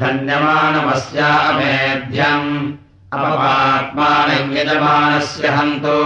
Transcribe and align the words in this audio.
धन्यमानमस्यामेध्यम् 0.00 2.50
अपपात्मानम् 3.12 4.54
यजमानस्य 4.56 5.48
हन्तु 5.48 5.98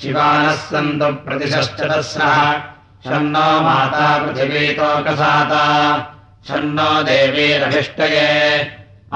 शिवानः 0.00 0.54
सन्तु 0.68 1.08
सह 2.02 2.36
षण्णो 3.04 3.48
माता 3.64 4.06
पृथिवीतोकसाता 4.24 5.64
षण्णो 6.48 6.88
देवीरभिष्टये 7.08 8.30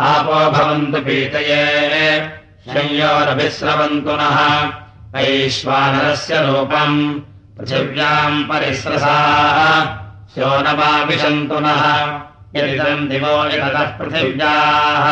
आपो 0.09 0.41
भवन्तु 0.57 0.99
पीतये 1.07 1.65
संयोरभिस्रवन्तु 2.69 4.15
नः। 4.21 4.39
वैश्वानरस्य 5.15 6.35
रूपम् 6.47 6.99
पृथिव्याम् 7.57 8.45
परिस्रसाः 8.51 9.59
स्योनमाविशन्तु 10.39 11.61
नः 11.61 11.85
यदिदम् 12.57 13.09
दिवो 13.09 13.47
यतः 13.47 13.99
पृथिव्याः 13.99 15.07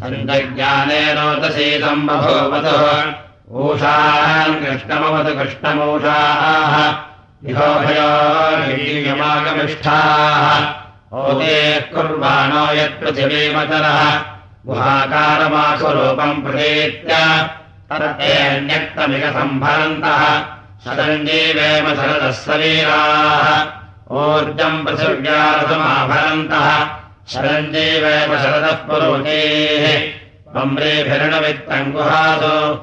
सञ्जज्ञानेनोदशीतम् 0.00 2.06
बभूवतुः 2.06 3.04
ऊषाम् 3.50 4.60
कृष्णमवतु 4.60 5.38
कृष्णमूषाः। 5.38 6.74
कुर्वाणो 11.94 12.72
यत्पृथिवीमचलः 12.72 14.02
गुहाकारमासुरूपम् 14.66 16.42
प्रतीत्य। 16.42 17.12
शरञ्जीवेम 20.84 21.94
शरदः 21.94 22.30
सवीराः 22.30 23.79
ऊर्जम् 24.10 24.86
पृथिव्यारसमाभरन्तः 24.86 26.86
शरञ्जीवेम 27.28 28.38
शरदः 28.38 28.72
पुरोचेः 28.72 30.12
कम्रेभिरणवित्तम् 30.54 31.92
गुहासु 31.92 32.74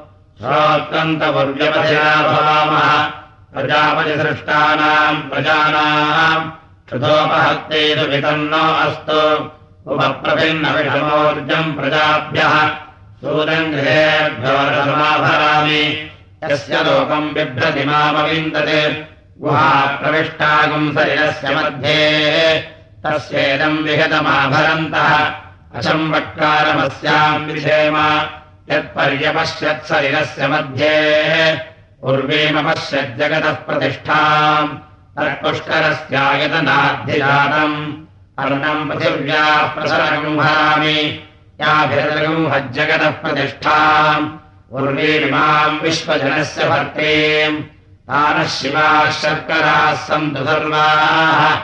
भवामः 2.22 3.10
प्रजापतिसृष्टानाम् 3.54 5.30
प्रजानाम्। 5.30 6.50
क्षुतोपहत्तेषु 6.86 8.06
वितन्नो 8.06 8.56
अस्तु। 8.56 9.50
उपप्रभिन्नविषमोर्जम् 9.92 11.74
प्रजाभ्यः। 11.74 12.70
सूरम् 13.20 13.72
गृहेभ्यो 13.72 14.46
रसमाभरामि 14.46 16.10
यस्य 16.44 16.74
लोकम् 16.74 17.34
बिभ्रति 17.34 17.84
मामविन्दते 17.84 19.17
गुहा 19.40 19.86
प्रविष्टागुम् 19.86 20.94
शरीरस्य 20.94 21.54
मध्ये। 21.54 22.60
तस्येदम् 23.06 23.78
विहतमाभरन्तः 23.78 25.32
अचम्बट्कारमस्याम् 25.74 27.46
विषेम 27.46 27.96
यत्पर्यपश्यत्शरीरस्य 28.72 30.48
मध्ये। 30.48 31.60
उर्वीमपश्यज्जगतः 32.02 33.52
प्रतिष्ठाम्। 33.52 34.78
तत्पुष्करस्यायतनाद्धिजातम् 35.18 37.94
अर्णम् 38.38 38.90
पृथिव्याः 38.90 39.66
प्रसरगम् 39.66 40.40
हरामि 40.40 41.28
याभिरगुम्हज्जगतः 41.60 43.10
प्रतिष्ठाम्। 43.10 44.30
उर्वीमाम् 44.72 45.80
विश्वजनस्य 45.80 46.68
भर्तीम् 46.68 47.62
तानः 48.08 48.46
शिवाः 48.46 49.10
शर्कराः 49.10 49.94
सन्तु 49.94 50.44
सर्वाः 50.44 51.60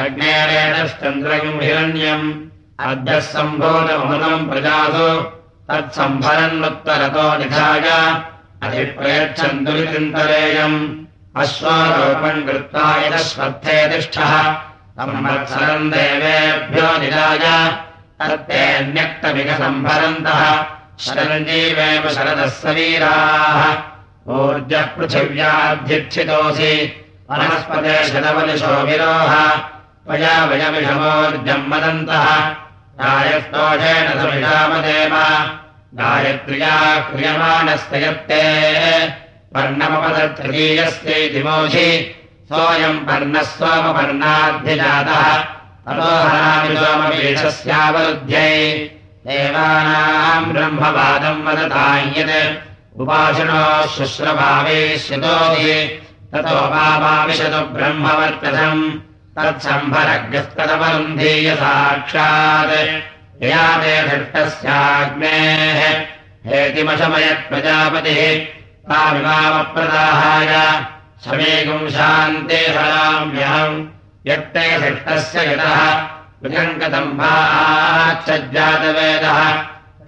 अग्नेरेणश्चन्द्रगम् 0.00 1.62
हिरण्यम् 1.62 2.32
अद्यः 2.80 3.20
सम्भूतमृतम् 3.20 4.50
प्रजासु। 4.50 5.30
तत्सम्भरन्नुत्तरतो 5.68 7.38
निधाय। 7.38 8.22
अधिप्रयच्छन्तु 8.62 9.72
चिन्तरेयम् 9.72 11.04
अश्वारोपम् 11.36 12.46
कृत्वा 12.46 12.96
यदश्वर्थे 12.96 13.88
तिष्ठः। 13.88 14.52
संवत्सरम् 14.52 15.92
देवेभ्यो 15.92 16.98
निधाय। 16.98 17.76
तत्तेऽन्यक्तमिकसम्भरन्तः 18.28 20.64
शरञ्जीवेव 21.00 22.08
शरदः 22.08 22.46
सवीराः 22.46 23.91
ऊर्जः 24.28 24.82
पृथिव्याध्यक्षितोऽसि 24.82 26.74
शतवलिशो 28.08 28.82
विरोह। 28.86 29.32
त्वया 30.06 30.44
वयमिषमोर्जम् 30.44 31.70
वदन्तः। 31.72 32.28
गायस्तोषेण 33.00 34.06
समिषामदेव 34.20 35.14
गायत्र्या 35.94 37.00
क्रियमाणस्य 37.00 38.04
यत्ते 38.06 38.42
पर्णमपदतृतीयस्यै 39.54 41.28
दिमोषि 41.28 41.88
सोऽयम् 42.48 43.06
पर्णः 43.06 43.42
सोमपर्णाद्धिजातः। 43.42 45.28
ततोहरामि 45.86 46.76
सोमपीठस्यावरुध्यै। 46.76 48.50
देवानाम् 49.26 50.52
ब्रह्मवादम् 50.52 51.44
वदतायत् 51.46 52.71
शुश्रभावेश्यतोऽधि 53.88 56.02
ततो 56.32 56.54
वामाविशतु 56.54 57.50
ब्रह्मवर्तथम् 57.50 58.92
तत्सम्भरग्रस्तदवरुन्धीय 59.38 61.54
साक्षात् 61.54 63.42
यया 63.42 63.76
ते 63.76 64.02
धृष्टस्याग्नेः। 64.02 66.06
हेतिमशमयत् 66.46 67.48
प्रजापतिः। 67.48 68.46
तामिमामप्रदाहाय 68.90 70.84
समेकम् 71.24 71.88
शान्ते 71.88 72.54
हराम्यहम्। 72.54 73.86
यत्ते 74.26 74.78
धृष्टस्य 74.78 75.52
यतः। 75.52 76.06
विजङ्कदम्भाच्छज्जातवेदः 76.42 79.40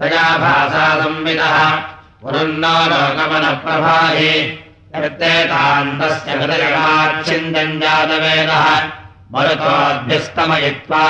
तया 0.00 0.38
भासा 0.38 1.00
संविदः 1.00 1.93
पुरुन्नो 2.24 2.68
लोकमनप्रभाहि 2.68 4.58
यत्ते 4.96 5.44
तान्तस्य 5.44 6.30
हृदयमाच्छिन्दम् 6.30 7.80
जातवेदः 7.80 8.88
मरुतोऽभ्यस्तमयित्वा 9.34 11.04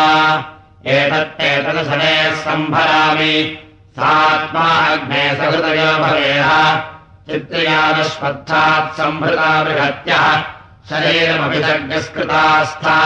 एतत्तेतदसने 0.86 2.36
सम्भरामि। 2.36 3.58
सात्मा 3.90 4.60
अग्ने 4.60 5.36
सहृदयो 5.36 5.98
भवेह। 5.98 6.82
चित्रियादश्वत्थात् 7.30 8.96
सम्भृता 8.96 9.64
बृहत्यः। 9.64 10.42
शरीरमभिसर्गस्कृतास्था। 10.90 12.98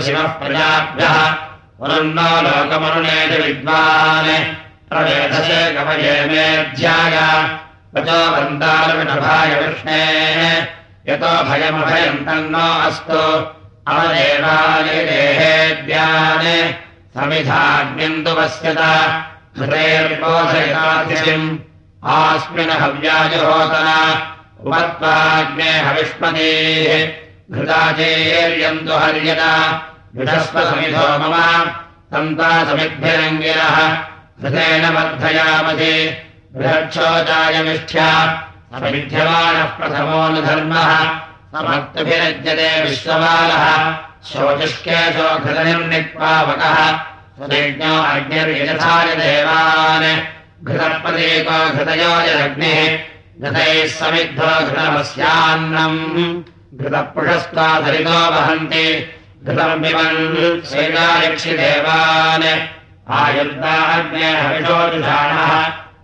शिवः 0.00 0.26
प्रजाभ्यः। 0.26 1.36
पुनर्नो 1.78 2.42
लोकमरुणेत 2.42 3.44
विद्वान्। 3.44 4.54
प्रवेधसे 4.88 5.74
कवये 5.74 6.26
मेऽध्याय 6.26 7.16
ततो 7.94 8.30
वन्तालविनभाय 8.30 9.48
विष्णेः। 9.48 10.66
यतो 11.08 11.44
भयमभयम् 11.44 12.16
तन्नो 12.16 12.88
अस्तु। 12.88 13.46
अवदेवानिदेहेद्यान् 13.92 16.72
समिधाग्निन्तु 17.14 18.34
पश्यत 18.34 18.80
हृतेर्बोधयतातिशिम् 19.58 21.58
आस्मिन् 22.04 22.70
उपत्वाग्ने 24.66 25.78
हविष्मतीः 25.78 27.25
घृताचेर्यन्तु 27.52 28.92
हर्यत। 28.92 29.40
विषस्वसमिधो 30.16 31.18
मम। 31.18 31.64
तन्ता 32.12 32.64
समिद्भिरङ्गिरः। 32.64 33.76
हृतेन 34.42 34.92
वर्धयामसि। 34.92 36.22
बृहक्षोचायमिष्ठ्या 36.56 38.42
समिध्यमानः 38.74 39.64
प्रथमोऽनुधर्मः 39.64 41.08
समर्थभिरज्यते 41.52 42.82
विश्वमालः 42.82 43.92
शोचिष्केशो 44.24 45.38
घृतनिर्निक्पावकः 45.38 46.96
सुदेज्ञो 47.38 48.02
अग्निर्यथाय 48.02 49.14
देवान्। 49.14 50.18
घृतप्रतीको 50.64 51.70
घृतयोजरग्निः 51.70 52.98
घृतैः 53.40 53.86
समिद्धो 53.86 54.66
घृतमस्यान्नम् 54.66 56.55
घृतपुषस्त्वाधरितो 56.80 58.18
वहन्ति 58.34 58.86
घृतम् 59.44 59.82
पिबन् 59.82 60.60
सेनायक्षिदेवान् 60.70 62.46
आयुर्दाग्ने 63.18 64.28
हविषोजुषाणः 64.40 65.52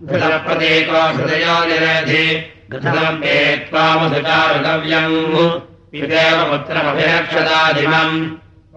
घृतप्रतीको 0.02 1.00
घृतयो 1.16 1.56
निरेधि। 1.68 2.26
घृतम् 2.72 3.18
पेत्वामधुचारुगव्यम् 3.22 5.18
पिदेव 5.92 6.38
पुत्रमभिरक्षदाधिमम् 6.50 8.16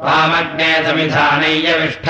वामग्ने 0.06 0.72
समिधानय्यविष्ठ 0.86 2.08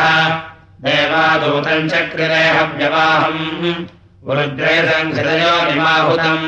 देवादूतम् 0.85 1.89
चक्रिरेहव्यवाहम्। 1.89 3.85
वृद्रेशम् 4.27 5.13
हृदयो 5.13 5.55
निमाहुतम् 5.69 6.47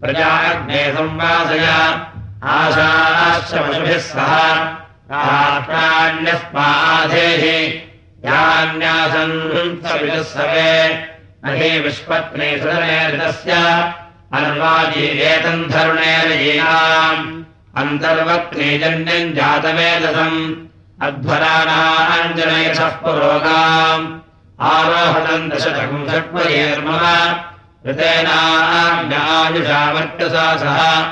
प्रजाग्ने 0.00 0.92
संवासया। 0.92 2.12
आशाश्रमशुभिः 2.44 3.98
सह। 3.98 4.54
राष्ट्राण्यस्माधेः 5.10 5.82
यान्यासन् 8.30 9.88
सविदुःसवे 9.88 10.88
न 11.44 11.54
हि 11.54 11.80
विश्वत्ने 11.80 12.58
सुरनेरितस्य 12.58 13.52
अन्वाजीरेतम् 14.34 15.68
धरुणेरयीनाम् 15.68 17.44
अन्तर्वक्नेजन्यम् 17.76 19.32
जातवेदसम्। 19.32 20.54
अध्वराणाञ्जनयशः 21.02 22.88
पुरोगाम्। 22.88 24.18
आरोहणम् 24.60 25.50
दशतकम् 25.50 26.08
षट्वयेर्मम। 26.08 27.47
ऋतेनाज्ञायुषावर्चसा 27.88 30.56
सह 30.56 31.02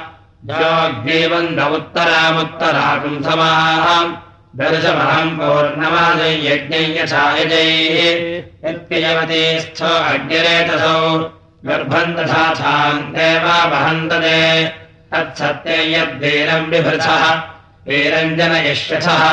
जोग्नीवन्द 0.44 1.60
उत्तरामुत्तराकुम् 1.60 3.22
समाहम्। 3.22 4.14
दर्शमहम् 4.56 5.38
पौर्णमादय 5.38 6.48
यज्ञै 6.48 7.02
यथायजैः 7.02 9.60
स्थो 9.60 9.86
अग्निरेतसौ। 9.86 11.30
गर्भम् 11.64 12.16
तथा 12.16 12.54
छान्ते 12.54 13.38
वा 13.38 13.64
वहन्तते। 13.64 14.72
तत्सत्ये 15.12 15.94
यद्वीरम् 15.94 16.70
बिभृथः 16.70 17.42
वीरञ्जनयिष्यथः 17.88 19.32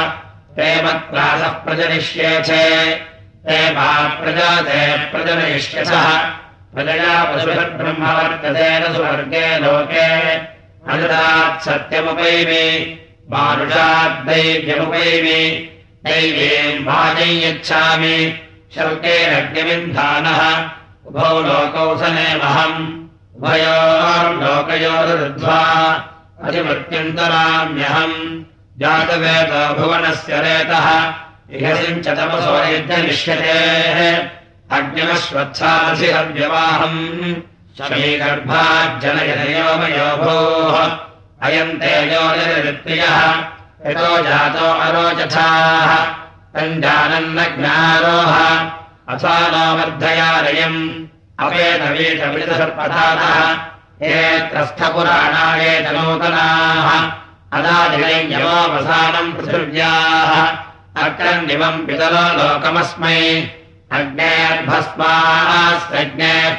ते 0.55 0.83
मत्प्रातः 0.83 1.47
प्रजनिष्येथे। 1.47 2.95
ते 3.47 3.71
मा 3.71 4.09
प्रजाते 4.09 4.97
प्रजनयिष्यथः 4.97 6.42
प्रजया 6.73 7.13
पशुभिर्ब्रह्म 7.29 8.03
वर्तते 8.17 8.69
न 8.79 8.81
सुवर्गे 8.95 9.47
लोके। 9.63 10.09
अनुदात् 10.93 11.61
सत्यमुपैमि 11.65 12.67
मानुषाद्दैव्यमुपैमि 13.31 15.41
दैवीम् 16.05 16.83
वाजै 16.87 17.31
यच्छामि 17.43 18.17
शर्केरग्निविन्धानः 18.75 20.41
उभौ 21.07 21.33
लोकौ 21.47 21.87
सनेमहम् 22.01 22.79
उभयोर्लोकयोरुद्ध्वा 23.37 25.61
अधिमत्यन्तराम्यहम् 26.45 28.17
जातवेद 28.81 29.51
भुवनस्य 29.79 30.33
रेतः 30.45 30.87
इहसिम् 31.57 32.03
च 32.03 32.05
तपसो 32.19 32.55
यज्ञनिष्यतेः 32.73 33.99
भोः 40.23 40.77
अयम् 41.45 41.77
तेजोनिर्वृत्तियः 41.81 43.19
यतो 43.87 44.11
जातो 44.27 44.67
अरोचथाः 44.85 45.91
तम् 46.55 46.81
जानन्नज्ञारोह 46.83 48.35
असानो 49.13 49.65
वर्धयालयम् 49.77 50.81
अपेतवीतमितसर्पथातः 51.45 53.37
ये 54.07 54.21
त्रस्थपुराणायेत 54.51 55.87
नूतनाः 55.95 56.87
अदादिनयमोऽवसानम् 57.57 59.33
पृथिव्याः। 59.37 60.31
अक्रन्निमम् 61.03 61.85
पितरो 61.87 62.25
लोकमस्मै 62.37 63.21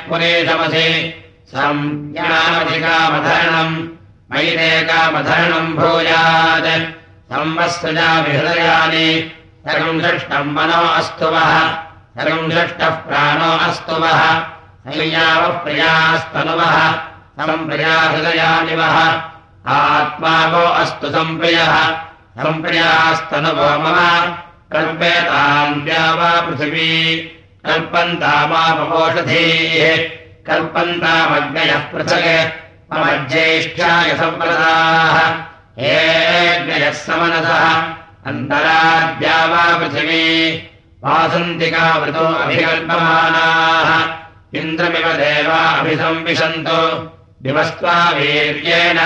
पुरेशमसि 0.08 1.14
संज्ञामधिकामधरणम् 1.48 3.88
मैरेकामधरणम् 4.30 5.76
भूयात्। 5.76 6.92
संवत्सजाभिहृदयानि 7.32 9.32
सर्वम् 9.66 10.00
दृष्टम् 10.00 10.52
मनो 10.52 10.72
अस्तु 10.72 11.26
वः 11.26 11.76
सर्वम् 12.16 12.50
दृष्टः 12.50 12.88
प्राणो 12.88 13.68
अस्तु 13.68 13.92
वः 13.92 14.42
संयावः 14.86 15.46
प्रियास्तनुवः। 15.46 16.98
सम्प्रियाहृदयानि 17.38 18.76
वः 18.76 19.22
आत्मा 19.66 20.46
वो 20.46 20.66
अस्तु 20.66 21.10
सम्प्रियः 21.10 22.02
सम्प्रियास्तनुभो 22.42 23.78
मम 23.78 24.34
कल्पेताम् 24.72 25.90
वा 25.90 26.40
पृथिवी? 26.40 27.30
कल्पन्तामापपोषधीः। 27.66 30.10
कल्पन्तामग्नयः 30.46 31.78
पृथक्। 31.78 32.62
मम 32.92 33.26
ज्येष्ठाय 33.26 34.10
सम्प्रदाः। 34.10 35.44
हेऽग्नयः 35.78 36.92
समनसः। 36.92 37.94
अन्तराद्या 38.26 39.46
वा 39.46 39.78
पृथिवी? 39.78 40.70
वासन्तिकावृतो 41.04 42.18
अभिकल्पमानाः। 42.18 44.60
इन्द्रमिव 44.60 44.92
देवा 44.92 45.54
अभिसंविशन्तु। 45.54 47.10
दिवस्त्वा 47.42 48.10
वीर्येण। 48.10 48.98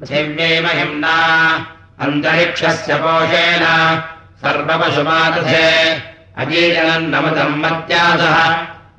पृथिव्यै 0.00 0.60
महिम्ना। 0.60 1.66
अन्तरिक्षस्य 2.00 2.94
पोषेण 2.94 3.66
सर्वपशुमादधे 4.44 5.68
अजीजनम् 6.38 7.10
नमतम् 7.12 7.60
मत्यासः। 7.62 8.38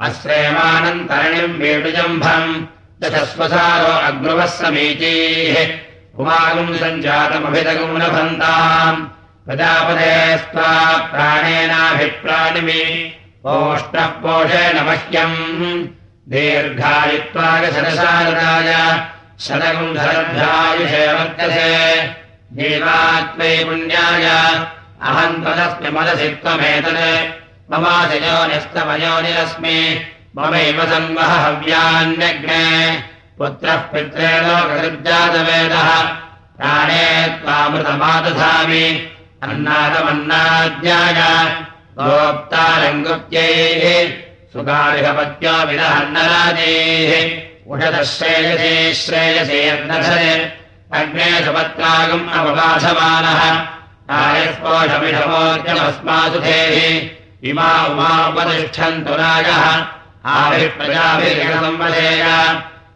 अश्रेमानन्तरणिम् 0.06 1.60
वेणुजम्भम् 1.60 2.63
दशस्वसारो 3.01 3.94
अग्रुवः 4.08 4.46
समीचीः। 4.46 5.56
कुमागुम् 6.15 6.75
सञ्जातमभितगुम् 6.75 7.98
लभन्ताम् 7.98 9.06
प्रजापदे 9.46 10.38
स्त्वा 10.38 10.72
प्राणेनाभिप्राणिमि। 11.12 12.84
ओष्णः 13.46 14.06
पोषेण 14.06 14.75
मह्यम् 14.88 15.88
दीर्घायुत्वागशरसारदाय 16.32 18.72
शतगुम् 19.39 19.96
धरभ्यायुषे 19.96 21.13
वर्तसे 21.13 21.72
जीवात्मै 22.53 23.63
पुण्याय 23.63 24.27
अहम् 25.01 25.44
त्वदस्मि 25.44 25.89
मनसि 25.89 26.30
त्वमेतत्। 26.30 27.72
ममासिजोनिस्तमयोनिरस्मि 27.72 30.01
ममैव 30.38 30.86
संवह 30.86 31.25
हव्यान्यग्ने। 31.25 33.04
पुत्रः 33.38 33.75
पित्रे 33.75 34.42
लोकसृजातवेदः 34.42 35.89
प्राणे 36.58 37.27
त्वामृतमादधामि। 37.27 39.12
अन्नादमन्नाद्याय 39.44 41.20
गोप्तारङ्गुत्यैः 42.00 43.84
सुगारिहपत्यो 44.54 45.68
विदहन्नराजैः 45.68 47.12
उषदश्रेयसे 47.72 48.94
श्रेयसे 48.94 49.70
अग्ने 50.94 51.46
सुपत्रागम् 51.46 52.30
अवबाधमानः 52.30 53.76
आयस्पोषमिषमोद्यमस्मासु 54.10 56.40
धेः 56.40 57.10
इमा 57.50 57.86
उमा 57.86 58.28
उपतिष्ठन्तु 58.28 59.14
राजः। 59.14 59.86
आविप्रजाभिर्गसंवदेय 60.26 62.26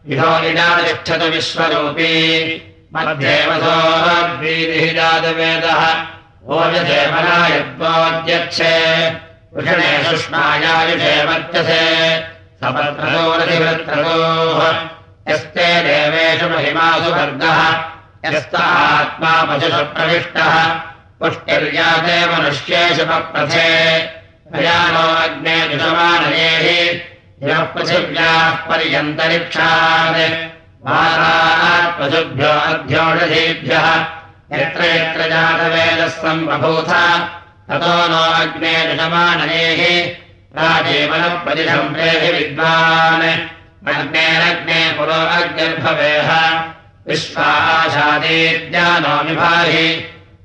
इहो 0.09 0.43
इडातिष्ठतु 0.43 1.25
विश्वरूपी। 1.25 2.67
मध्येवसोऽद्वीतिः 2.95 4.93
जातवेदः। 4.93 6.05
ओजदेवनायत्वोद्यच्छे। 6.47 8.75
वृषणे 9.55 10.03
सुष्मायायुषे 10.03 11.25
वर्चसे 11.25 11.83
सपत्रतोरधिवृत्रतोः 12.63 14.75
यस्ते 15.33 15.81
देवेषु 15.81 16.49
महिमासु 16.49 17.11
वर्गः 17.11 17.83
यस्त 18.25 18.55
आत्मा 18.55 19.43
पशुषु 19.43 19.77
प्रविष्टः 19.77 20.90
पुष्टिर्याते 21.21 22.25
मनुष्येषु 22.25 23.03
प्रयाणो 24.51 25.23
अग्ने 25.23 25.57
यः 27.43 27.59
पृथिव्याः 27.59 28.49
पर्यन्तरिक्षात्। 28.49 30.17
पशुभ्यो 31.97 32.49
अध्योषधीभ्यः 32.49 33.87
यत्र 34.53 34.83
यत्र 34.83 35.29
जातवेदः 35.29 36.07
सम्बभूथ 36.07 36.91
ततो 37.69 38.07
नो 38.07 38.23
अग्ने 38.41 38.73
जुषमानयेः 38.87 39.81
राजीवनप्रतिशम् 40.57 41.93
प्रेहि 41.93 42.31
विद्वान्। 42.31 43.23
अग्नेरग्ने 43.95 44.95
पुरो 44.97 45.11
अग्निर्भवेह। 45.11 46.29
विश्वाशादीज्ञानो 47.07 49.13
विभाहि 49.29 49.87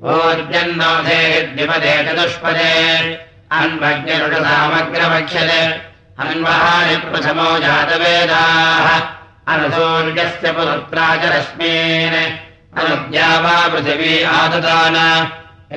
ओर्जन्नोधेद्विपदे 0.02 2.04
चतुष्पदे 2.04 3.18
अन्वग्निरुषसामग्रवक्ष्यते 3.52 5.80
अन्वहानि 6.18 6.96
प्रथमो 6.96 7.58
जातवेदाः। 7.58 9.00
अनसूर्यस्य 9.48 10.52
पुरुत्रा 10.52 11.16
च 11.16 11.20
रश्मीन् 11.24 12.32
अनुद्या 12.78 13.40
वा 13.40 13.68
पृथिवी 13.68 14.22
आददान 14.22 15.28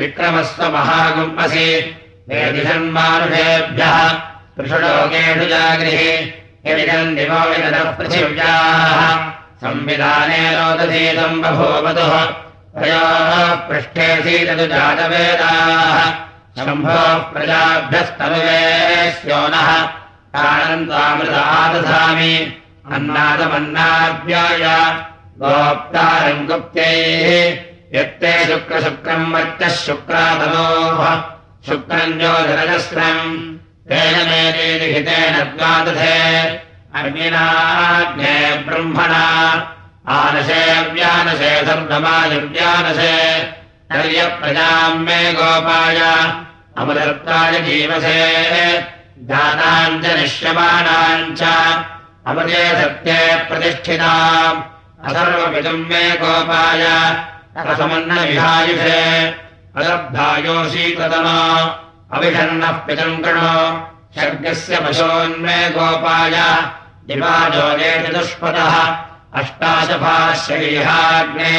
विक्रमस्व 0.02 0.64
महागुम्पसि। 0.64 1.96
वेदिषन्मानुषेभ्यः 2.30 4.14
पृषुलोकेषु 4.58 5.50
जागृहि। 5.50 6.34
यदिदम् 6.66 7.16
दिवो 7.16 7.50
विदतः 7.50 7.92
पृथिव्याः। 7.92 9.32
संविधाने 9.58 10.52
रोदधीतम् 10.52 11.42
बभूवतुः 11.42 12.49
तयोः 12.76 13.56
पृष्ठेऽसीततु 13.56 14.68
जातवेदाः 14.68 16.12
शम्भोः 16.66 17.18
प्रजाभ्यस्तनुवे 17.18 19.12
स्योनः 19.12 19.88
प्राणन्तामृतादधामि 20.34 22.54
अन्नादमन्नाभ्याय 22.92 24.64
गोप्तारम् 25.42 26.48
गुप्त्यैः। 26.48 28.00
यत्ते 28.00 28.46
शुक्रशुक्रम् 28.46 29.34
वर्चः 29.34 29.70
शुक्रादनोः 29.70 31.22
शुक्रम् 31.66 32.20
ज्योतिरजस्रम्। 32.20 33.58
तेन 33.90 34.16
मेदेलिहितेन 34.30 35.36
द्वादधे। 35.58 36.20
अग्निनाग्ने 36.96 38.36
ब्रह्मणा 38.68 39.26
आनशे 40.10 40.92
व्यानशे 40.92 41.66
सर्वमायुव्यानशे 41.66 43.44
नर्यप्रजाम् 43.92 45.00
मे 45.00 45.34
गोपाय 45.34 46.00
अमृतत्वाय 46.78 47.60
जीवसे। 47.60 48.78
दानाम् 49.18 50.04
च 50.04 50.06
निश्यमानाम् 50.06 51.36
च 51.36 51.44
अमृते 52.28 52.82
सत्ये 52.82 53.36
प्रतिष्ठिताम्। 53.36 54.62
अथर्वपितुम् 55.06 55.86
मे 55.86 56.12
गोपाय 56.12 56.84
रसमन्नविहायुषे। 57.58 59.28
अदब्धायोऽशीकृतमा 59.78 61.38
अविषण्णः 62.14 62.72
पितम् 62.72 63.24
कृणो। 63.24 63.88
शर्गस्य 64.16 64.80
पशोन्मे 64.80 65.70
गोपाय 65.70 66.36
दिवाजोगे 67.08 68.08
चतुष्पदः 68.08 69.09
अष्टाशभाश्रैहाग्ने 69.38 71.50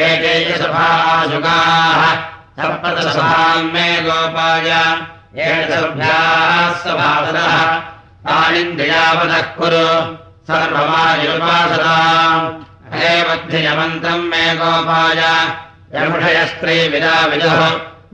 एके 0.00 0.34
सभासुगाः 0.58 2.02
सप्तसभाम् 2.58 3.70
मे 3.72 3.86
गोपाय 4.02 4.68
एषभ्याः 5.46 6.68
सभासदः 6.82 7.56
तानिन्द्रियावदः 8.26 9.42
कुरु 9.56 9.88
सर्वमायुर्वासदाम् 10.50 12.46
हे 12.94 13.10
बद्धियमन्तम् 13.28 14.28
मे 14.30 14.44
गोपाय 14.62 15.20
यमुषयस्त्रीविदा 15.96 17.16
विदुः 17.32 17.60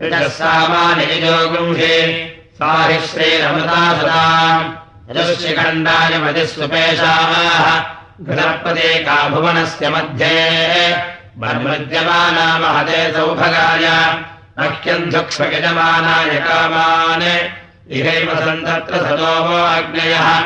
विदः 0.00 0.24
सामानिजो 0.38 1.36
गृंहे 1.52 1.98
सा 2.58 2.72
हि 2.86 2.96
श्रीरमृता 3.08 3.82
सदाम् 4.00 4.66
यजुश्रिखण्डाय 5.10 6.12
मतिस्वपेशाः 6.24 7.97
घृतप्रदेका 8.20 9.28
भुवनस्य 9.28 9.88
मध्ये। 9.88 10.50
सौभगाय। 13.12 13.90
मह्यम् 14.58 15.10
धुक्ष्मयजमानाय 15.10 16.40
कामान्। 16.40 17.48
इहैव 17.90 18.40
सन्तत्र 18.40 18.96
सदोमो 18.96 19.56
अग्नयः। 19.56 20.42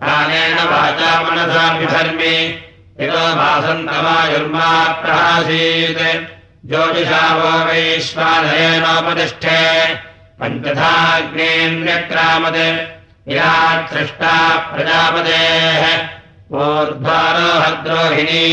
प्राणेन 0.00 0.54
वाचा 0.54 1.22
मनसा 1.22 1.78
बिधर्मि 1.78 2.64
इतो 3.00 3.34
भासन्तमायुर्मा 3.34 4.92
प्रहासीत् 4.92 6.34
ज्योतिषावो 6.68 7.64
वैश्वानयेनोपतिष्ठे 7.64 9.94
पञ्चथाग्नेन्द्र्यक्रामत् 10.40 13.28
विरात्सृष्टा 13.28 14.56
प्रजापतेः 14.56 16.13
ऊर्ध्वारोहद्रोहिणी 16.62 18.46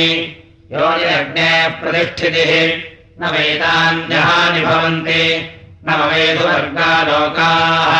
योनिरग्नेः 0.73 1.55
प्रतिष्ठितिः 1.79 2.51
न 3.21 3.23
वेदान्यहानि 3.33 4.61
भवन्ति 4.65 5.23
न 5.85 5.87
मवेदुवर्गालोकाः 5.99 7.93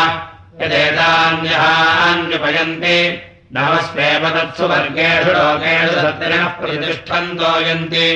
यदेतान्यहान्युपयन्ति 0.62 2.98
नमस्वेव 3.56 4.24
तत्सु 4.36 4.66
वर्गेषु 4.72 5.32
लोकेषु 5.38 5.96
सत्रिणः 6.04 6.46
प्रतिष्ठन्तो 6.60 7.52
यन्ति 7.68 8.08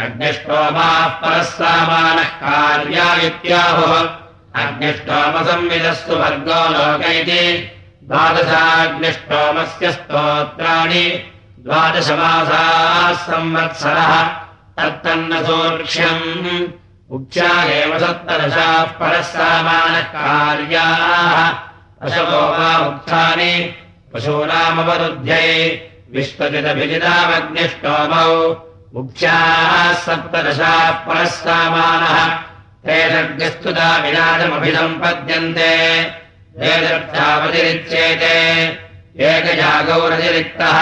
अग्निष्टोमाः 0.00 1.06
परः 1.20 1.46
सामानः 1.56 2.30
कार्या 2.42 3.08
इत्याहुः 3.28 3.94
अग्निष्टोमसंविदस्तु 4.62 6.14
वर्गो 6.22 6.60
लोक 6.74 7.04
इति 7.20 7.44
द्वादशाग्निष्टोमस्य 8.06 9.92
स्तोत्राणि 9.92 11.32
द्वादशमासाः 11.58 13.12
संवत्सरः। 13.12 14.28
तत्तन्न 14.78 15.44
सूक्ष्यम् 15.44 16.68
उच्चा 17.10 17.62
एव 17.62 17.98
सप्तदशाः 17.98 18.84
परः 18.84 19.22
सामानः 19.22 20.00
कार्याः 20.00 21.54
अशवो 22.02 22.24
वा 22.24 22.86
उक्तानि। 22.86 23.74
पशूनामवरुध्यै 24.14 25.82
विश्वजितभिजितामग्निष्टोमौ। 26.12 28.66
मुख्याः 28.94 29.92
सप्तदशाः 29.92 30.90
परः 30.90 31.24
सामानः। 31.24 32.38
ते 32.86 33.10
सर्गस्तुता 33.10 33.98
विराजमभिसम्पद्यन्ते 33.98 36.25
वेदर्थावतिरिच्येते। 36.58 38.34
एकजागौरतिरिक्तः 39.24 40.78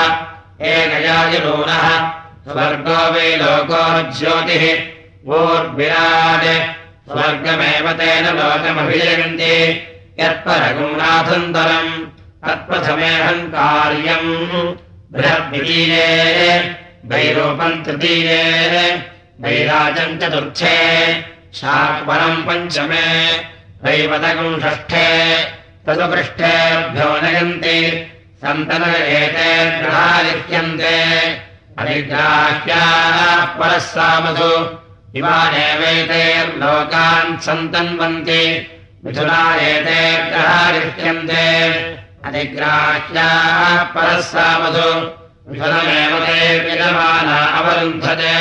स्वर्गो 2.48 3.12
वै 3.14 3.36
लोको 3.36 3.82
ज्योतिः 4.18 4.64
वोर्विराट् 5.26 6.46
स्वर्गमेव 7.08 7.92
तेन 7.92 8.24
लोकमभिजयन्ति। 8.24 9.54
यत्परगुणाथन्तरम् 10.20 11.92
तत्प्रथमेऽहम् 12.44 13.48
कार्यम्। 13.48 14.74
बृहद्वितीये 15.12 16.08
वैरूपम् 17.06 17.84
तृतीये 17.84 18.42
वैराजम् 19.40 20.18
चतुर्थे 20.18 20.78
शाक्वरम् 21.54 22.44
सन्तन 28.42 28.94
एते 28.94 29.80
ग्रहालिख्यन्ते 29.80 30.96
अधिग्राह्याः 31.78 33.44
परः 33.44 33.78
सामसु। 33.78 34.78
इमानेवैतेर्लोकान् 35.18 37.40
सन्तन्वन्ति 37.40 38.44
मिथुना 39.04 39.54
एते 39.54 40.30
ग्रहालिख्यन्ते 40.30 41.46
अधिग्राह्याः 42.24 43.84
परः 43.84 44.20
सामसु। 44.20 44.88
मिथुनमेव 45.50 46.26
ते 46.26 46.60
विदमाना 46.60 47.38
अवरुन्धते 47.58 48.36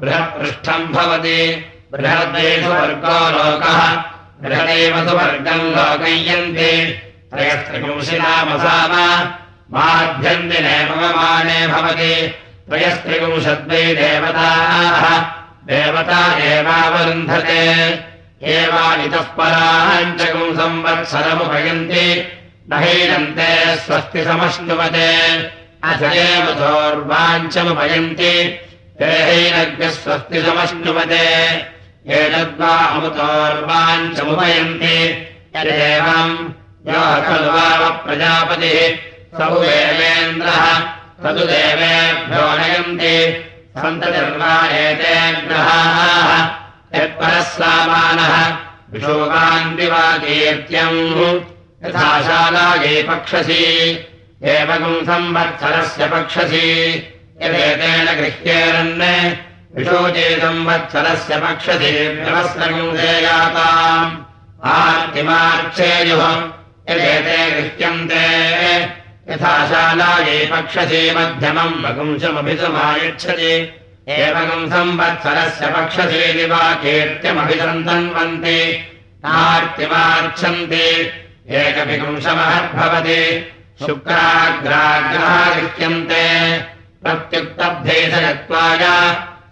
बृहत्पृष्ठम् 0.00 0.92
भवति। 0.92 1.42
बृहद्वेषु 1.92 2.68
वर्गो 2.68 3.30
लोकः 3.30 4.15
बृहदेव 4.42 5.08
सुवर्गम् 5.08 5.60
लोकय्यन्ते 5.60 7.02
त्रयस्त्रिपुंशिनामसाम 7.34 9.32
माभ्यन्तिने 9.72 10.84
पवमाने 10.84 11.66
भवति। 11.66 12.34
त्रयस्त्रिपुंशद्वै 12.70 13.82
देवताः। 13.82 15.24
देवता 15.66 16.38
एवावरुन्धते। 16.38 18.04
एवानितः 18.42 19.20
पराञ्चकुम् 19.20 20.54
संवत्सरमुपयन्ति। 20.54 22.32
न 22.72 22.72
हैनन्ते 22.72 23.76
स्वस्ति 23.76 24.24
समश्नुवते 24.24 25.26
अथ 25.84 26.02
एव 26.02 26.46
सोर्वाञ्चमुपयन्ति 26.46 28.60
ते 28.98 29.04
हैनज्ञः 29.04 29.90
स्वस्ति 29.90 30.42
समश्नुवते 30.42 31.75
एतद्वा 32.14 32.72
अमुतोर्वाञ्चमुपयन्ति 32.94 34.96
यदेवम् 35.54 36.34
यो 36.88 37.00
खलु 37.26 37.48
वाव 37.54 37.82
प्रजापतिः 38.04 38.76
सौ 39.38 39.48
देवेन्द्रः 39.62 40.64
तदु 41.22 41.44
देवेभ्यो 41.50 42.44
नयन्ति। 42.58 43.16
सन्ततिर्वा 43.80 44.52
एते 44.82 45.14
ग्रहाः 45.46 46.28
यत्परः 46.98 47.48
सामानः 47.56 48.36
विशोकान्तिवाकीर्त्यम् 48.92 51.02
यथा 51.86 52.08
शालायै 52.26 52.94
पक्षसी 53.08 53.64
एवकम् 54.54 55.04
संवत्सरस्य 55.10 56.02
पक्षसी। 56.14 56.70
यदेतेन 57.42 58.06
गृह्येरन् 58.20 58.94
विशोचे 59.76 60.28
संवत्सरस्य 60.40 61.38
पक्षसी 61.40 61.94
आर्तिमार्चेयुः 64.74 66.22
यदेते 66.88 67.40
गृह्यन्ते 67.56 68.22
यथा 69.30 69.52
शालायै 69.70 70.38
पक्षसे 70.52 71.02
मध्यमम् 71.16 71.82
वगुंशमभिसमायच्छति 71.84 73.52
एवम् 74.16 74.68
संवत्सरस्य 74.72 75.66
पक्षसेति 75.76 76.46
वा 76.52 76.62
कीर्त्यमभिसन्तन्वन्ति 76.82 78.58
नार्तिमार्च्छन्ति 79.26 80.86
एकभिपुंशमहद्भवति 81.60 83.20
शुक्राग्राग्रहा 83.84 85.38
गृह्यन्ते 85.54 86.24
प्रत्युक्तभ्येषयत्वाय 87.02 88.84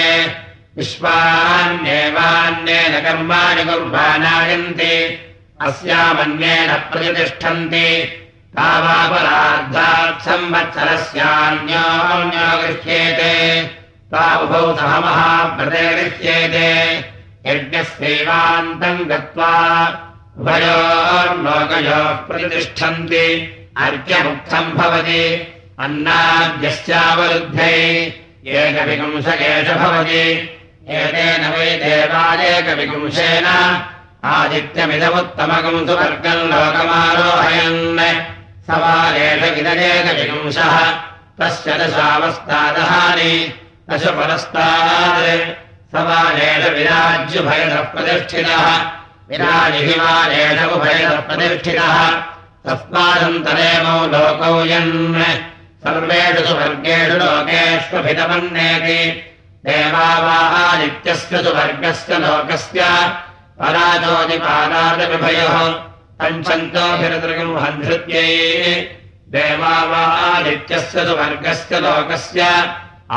विश्वान्येवान्येन 0.76 2.94
कर्माणि 3.04 3.62
कुर्वाणायन्ति 3.68 4.94
अस्यामन्येन 5.68 6.70
प्रतिष्ठन्ति 6.92 7.86
तावापरार्धात् 8.56 10.22
संवत्सरस्यान्योन्यो 10.26 12.48
गृह्येते 12.62 13.32
तावुभौ 14.12 14.64
सह 14.76 14.92
महाव्रते 15.04 15.84
गृह्येते 15.94 16.68
यज्ञस्यैवान्तम् 17.48 19.08
गत्वा 19.08 19.52
उभयोर्लोकयोः 20.38 22.08
प्रतिष्ठन्ति। 22.08 23.26
अर्घ्यमुक्तम् 23.76 24.72
भवति। 24.72 25.24
अन्नाद्यस्यावरुद्धै 25.80 27.76
एकविपुंशकेश 28.46 29.68
भवति 29.70 30.24
एतेन 30.88 31.42
वै 31.50 31.70
देवादेकविपुंशेन 31.84 33.46
आदित्यमिदमुत्तमकम् 34.24 35.86
सुवर्गम् 35.86 36.50
लोकमारोहयन्। 36.52 38.00
सवालेष 38.66 39.58
इदरेकविपुंशः 39.58 40.76
तस्य 41.40 41.72
दशावस्तादहानि 41.72 43.54
दशपरस्तात् 43.90 45.67
सवालेष 45.92 46.64
विराज्युभयदः 46.76 47.82
प्रतिष्ठितः 47.92 48.64
विराजिहिमालेष 49.28 50.58
उभयदः 50.74 51.18
प्रतिष्ठितः 51.28 51.96
तस्मादन्तरेमौ 52.64 53.98
लोकौ 54.12 54.54
यन् 54.72 54.94
सर्वेषु 55.82 56.42
सुवर्गेषु 56.48 57.16
लोकेष्वभितमन्नेति 57.22 59.00
देवावाहादित्यस्य 59.66 61.34
सुवर्गस्य 61.44 62.12
लोकस्य। 62.24 62.80
पराजोदिपादादविभयोः 63.60 65.56
पञ्चन्तोभिरतृगम् 66.20 67.60
हन्धृत्यै 67.64 68.28
देवावादित्यस्य 69.34 70.98
सुवर्गस्य 71.08 71.74
लोकस्य। 71.86 72.40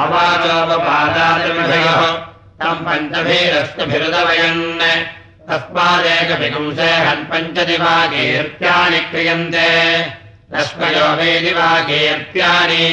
अवाचोपपादादिविभयोः 0.01 2.01
तम् 2.61 2.85
पञ्चभिरस्तभिरुदवयन् 2.85 4.81
तस्मादेकभिपुंसे 5.49 6.83
हन्पञ्चदिवाकीर्त्यानि 6.83 8.99
क्रियन्ते। 8.99 9.69
लक्ष्मयो 10.53 11.15
वै 11.15 11.39
दिवाकीर्त्यानि 11.39 12.85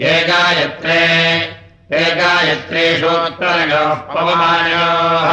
एकायत्रे 0.00 1.02
एकायत्रेषोत्तरयोः 2.00 3.94
पवमानयोः। 3.94 5.30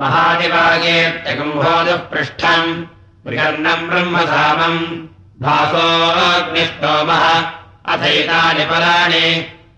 महादिवाकीर्त्यगुम्भोदपृष्ठम् 0.00 2.84
बृहन्नम् 3.26 3.88
ब्रह्मधामम्। 3.88 5.06
भासोऽग्निष्टोमः 5.42 7.24
अथैतानि 7.88 8.64
पराणि 8.64 9.26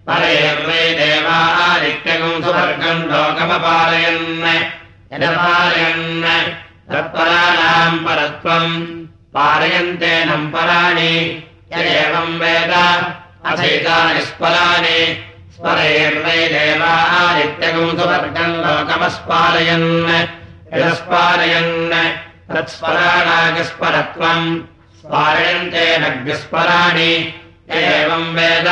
परैर्वै 0.08 0.84
देवादित्यगुम् 0.98 2.42
सुवर्गम् 2.44 3.08
लोकमपालयन् 3.10 4.24
यदपालयन् 5.12 6.06
तत्पराणाम् 6.90 8.02
परत्वम् 8.06 8.72
पालयन्तेनम् 9.36 10.50
पराणि 10.54 11.14
यदेवम् 11.72 12.38
वेद 12.42 12.72
अथैतानि 13.50 14.22
स्पराणि 14.30 14.98
स्परैर्वै 15.54 16.40
देवादित्यगुंसुवर्गम् 16.56 18.60
लोकमस्पालयन् 18.64 19.88
यस्पालयन् 20.80 21.74
तत्स्पराणागस्परत्वम् 22.50 24.48
स्पालयन्ते 25.00 25.84
नग्स्पराणि 26.02 27.12
एवम् 27.78 28.34
वेद 28.36 28.68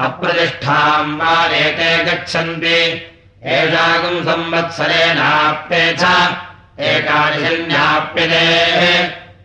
अप्रतिष्ठाम् 0.00 1.20
वा 1.20 1.46
एते 1.46 2.04
गच्छन्ति। 2.04 3.06
एषागुम् 3.44 4.24
संवत्सरेणाप्ते 4.24 5.92
च 5.92 6.04
एकादशन्याप्यते। 6.80 8.46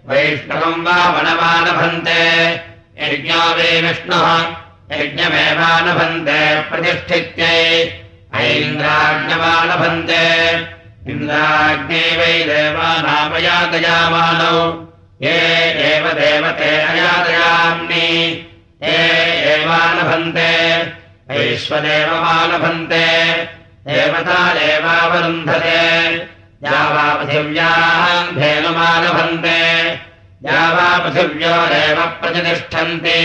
वैष्णवम् 0.07 0.85
वा 0.85 1.09
वनमानभन्ते। 1.09 2.53
यज्ञो 2.99 3.55
वै 3.55 3.81
विष्णुः 3.81 4.43
यज्ञमेवानभन्ते 4.91 6.61
प्रतिष्ठित्यै। 6.61 8.01
ऐन्द्राज्ञमानभन्ते 8.35 10.23
इन्द्राज्ञे 11.11 12.17
वै 12.17 12.43
देवानामयातयामानौ 12.43 13.37
ये 15.21 15.37
एव 15.95 16.07
देवते 16.07 16.81
अयातयाम्नि 16.81 18.11
ये 18.83 18.95
एवानभन्ते 19.55 20.51
वैश्वदेवमानभन्ते 21.29 23.05
देवतादेवावरुन्धते 23.87 25.77
यावापृथिव्याम् 26.65 28.35
धेनुमालभन्ते 28.39 29.59
यावापृथिव्योरेव 30.47 31.99
प्रतिष्ठन्ति 32.21 33.19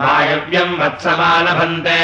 वायव्यम् 0.00 0.78
वत्समालभन्ते 0.80 2.02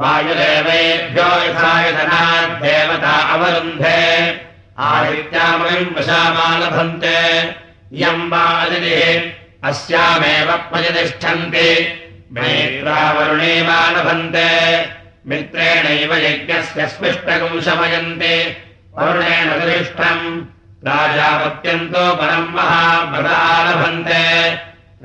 वायुदेवेभ्यो 0.00 1.28
यथायतनाद्देवता 1.46 3.14
अवरुन्धे 3.34 4.00
आदित्यामयम् 4.90 5.94
वशामालभन्ते 5.96 7.18
इयम् 7.98 8.30
वा 8.30 8.44
अदितिः 8.62 9.45
अस्यामेव 9.66 10.52
प्रतिष्ठन्ति। 10.52 11.88
मेत्रावरुणेमालभन्ते 12.32 14.88
मित्रेणैव 15.26 16.14
यज्ञस्य 16.14 16.88
स्पृष्टकम् 16.88 17.60
शमयन्ति। 17.60 18.56
वरुणेन 18.98 19.48
दृष्टम्। 19.48 20.44
राजापत्यन्तो 20.88 22.14
परम् 22.14 22.54
महाभृतालभन्ते 22.54 24.54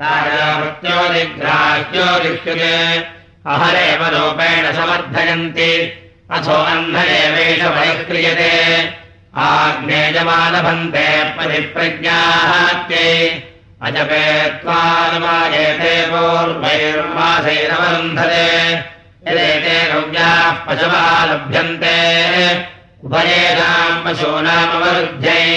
राजापत्योदिग्राह्यो 0.02 2.22
लिख्यते 2.22 3.06
अहरेव 3.46 4.06
रूपेण 4.06 4.72
समर्थयन्ति। 4.72 5.98
अथो 6.30 6.52
अन्ध 6.52 6.96
एवेष 6.96 7.62
परिक्रियते 7.62 8.90
आग्नेयमालभन्ते 9.36 11.24
परिप्रज्ञाहात्यै 11.24 13.51
अजपे 13.86 14.26
त्वानुमायेते 14.62 15.94
पूर्वैर्मासैरवरुन्धते 16.10 18.50
यदेते 19.26 19.76
गव्याः 19.92 20.50
पशवः 20.66 21.06
लभ्यन्ते 21.30 21.96
उभयेषाम् 23.04 24.02
पशूनामवरुद्ध्यै 24.04 25.48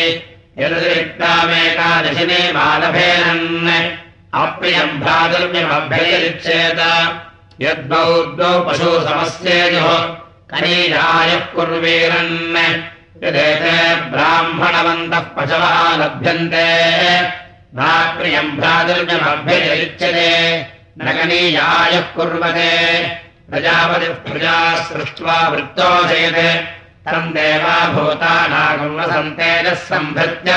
यदतिरिक्तामेकादशिने 0.61 2.41
मालभेनन्। 2.57 3.93
अप्रियम् 4.41 4.99
भ्रातुर्यमभ्ययच्छेत 5.03 6.79
यद्वौ 7.61 8.09
द्वौ 8.38 8.51
पशु 8.65 8.89
समस्येयुः 9.07 9.89
कनीरायः 10.51 11.43
कुर्वीरन्। 11.55 12.35
यदेते 13.23 13.77
ब्राह्मणवन्तः 14.11 15.25
पशवः 15.38 15.75
लभ्यन्ते 16.03 16.67
नाप्रियम् 17.77 18.57
भ्रातुर्यमभ्ययच्छते 18.57 20.65
न 21.01 21.05
कनीयायः 21.05 22.01
कुर्वते। 22.01 23.07
प्रजापतिः 23.49 24.13
प्रजा 24.13 24.75
सृष्ट्वा 24.75 25.47
वृत्तोषयते 25.47 26.67
तम् 27.05 27.31
देवा 27.31 27.88
भूतानागम् 27.88 28.99
वसन्तेजः 28.99 29.73
सम्भृत्य 29.73 30.53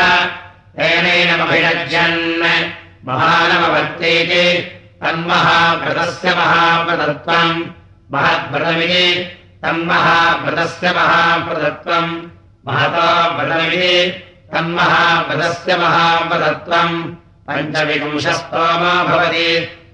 तेनैनमभिरज्यन् 0.77 2.49
महानमवर्तीति। 3.09 4.45
तन्महाव्रतस्य 5.03 6.31
महाव्रतत्वम्। 6.31 7.65
महद्व्रतमिति। 8.13 9.37
तन्महाव्रतस्य 9.65 10.91
महाव्रतत्वम्। 10.91 12.23
महतो 12.67 13.37
व्रतमिति 13.37 14.25
तन्महाव्रतस्य 14.53 15.73
महाव्रतत्वम् 15.77 16.97
पञ्चविंशस्तोमो 17.49 18.93
भवति 19.09 19.49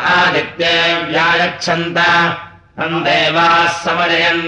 आदित्ये 0.00 0.74
व्यायच्छन्त 1.10 1.98
तम् 2.76 3.04
देवाः 3.06 3.54
समजयन् 3.84 4.44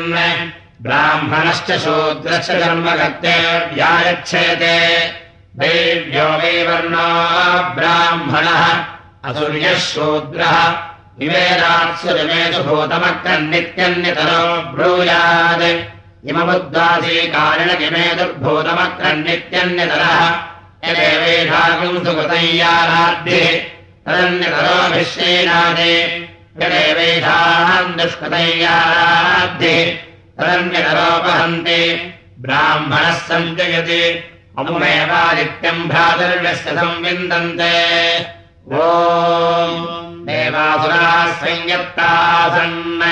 ब्राह्मणश्च 0.85 1.69
शूद्रश्च 1.85 2.49
कर्मकर्ते 2.61 3.37
व्यायच्छेते 3.75 4.77
देव्यो 5.61 6.29
वै 6.43 6.57
वर्णो 6.69 7.09
ब्राह्मणः 7.77 8.63
असुर्यः 9.29 9.79
शूद्रः। 9.91 10.57
विवेदात्सुरमेषु 11.19 12.63
भूतमक्रन्नित्यन्यतरो 12.69 14.43
ब्रूयात् 14.75 15.67
इममुद्वासीकारिणकिमे 16.29 18.15
दुर्भूतमक्रन्नित्यन्यतरः। 18.15 20.21
यदेवेषाकम् 20.85 22.05
सुकृतय्याराद्भिः 22.05 23.51
तदन्यतरोभिश्रीनादे 24.07 25.95
यदेवेषाम् 26.63 27.95
दुष्कृतय्याराद्भिः 27.95 29.99
तदन्यतरोपहन्ति। 30.39 32.13
ब्राह्मणः 32.39 33.13
सञ्जयति 33.13 34.25
अमुमेवादित्यम् 34.59 35.89
भ्रातर्यस्य 35.89 36.71
संविन्दन्ते। 36.71 37.75
ओ 38.73 38.75
देवासुराः 40.27 41.33
संयत्तासन्। 41.33 43.03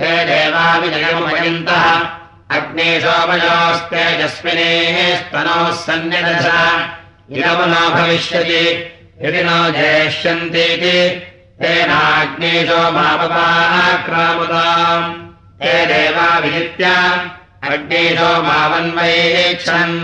हे 0.00 0.24
देवाविजयमुपयन्तः 0.24 2.19
अग्ने 2.56 2.88
सोमयोस्तेजस्विनेः 3.00 4.96
स्तनोः 5.18 5.68
भविष्यति 7.96 8.64
यदि 9.24 9.42
न 9.46 9.48
जेष्यन्तीति 9.76 10.96
तेनाग्ने 11.60 12.52
सोमापपाक्रामुताम् 12.68 14.08
हे 15.62 15.74
देवा 15.90 16.28
विजित्य 16.44 16.84
अग्ने 17.70 18.02
सोमावन्वयेक्षन् 18.16 19.98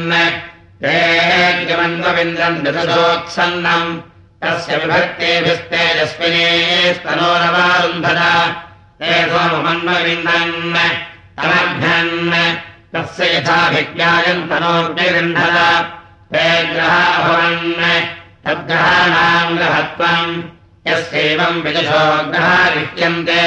ते 0.83 0.95
जमन्वविन्द्रम् 1.69 2.63
दशोत्सन्नम् 2.65 3.91
तस्य 4.45 4.73
विभक्तेभिस्तेजस्विने 4.85 6.49
स्तनोरवारुन्धन 6.95 8.21
ते 9.01 9.13
सोममन्वविन्दन् 9.33 10.55
तमभ्यन् 11.43 12.57
तस्य 12.93 13.37
यथाभिज्ञायन्तनोर्निगृह्णद 13.37 15.57
ते 16.33 16.63
ग्रहाभवन् 16.63 17.73
तद्ग्रहाणाम् 18.45 19.59
ग्रहत्वम्। 19.59 20.43
यस्यैवम् 20.87 21.63
विदुषो 21.63 22.33
ग्रहा 22.33 22.71
गृह्यन्ते 22.71 23.43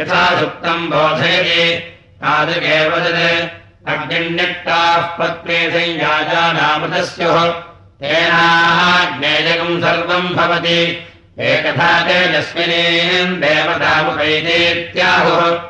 यथा 0.00 0.40
सुप्तम् 0.40 0.88
बोधयति। 0.88 1.94
तादृगेव 2.22 2.90
तत् 2.90 3.88
अग्निण्यक्ताः 3.88 5.00
पत्ने 5.00 5.70
संयाजानामृतस्युः 5.70 7.54
तेनाज्ञेयकम् 8.00 9.82
सर्वम् 9.82 10.28
भवति। 10.28 11.08
एकथा 11.40 12.00
तेजस्विनीम् 12.00 13.36
देवतामुपैतेत्याहुः। 13.36 15.60